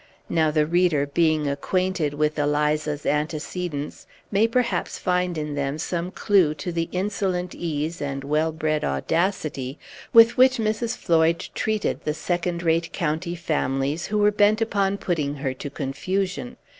Now 0.29 0.49
the 0.49 0.65
reader, 0.65 1.05
being 1.05 1.47
acquainted 1.47 2.15
with 2.15 2.39
Eliza's 2.39 3.05
antecedents, 3.05 4.07
may 4.31 4.47
perhaps 4.47 4.97
find 4.97 5.37
in 5.37 5.53
them 5.53 5.77
some 5.77 6.09
clew 6.09 6.55
to 6.55 6.71
the 6.71 6.89
insolent 6.91 7.53
ease 7.53 8.01
and 8.01 8.23
well 8.23 8.51
bred 8.51 8.83
audacity 8.83 9.77
with 10.11 10.37
which 10.37 10.57
Mrs. 10.57 10.97
Floyd 10.97 11.47
treated 11.53 12.03
the 12.03 12.15
second 12.15 12.63
rate 12.63 12.91
county 12.91 13.35
families 13.35 14.07
who 14.07 14.17
were 14.17 14.31
bent 14.31 14.59
upon 14.59 14.97
putting 14.97 15.35
her 15.35 15.53
to 15.53 15.69
confusion. 15.69 16.57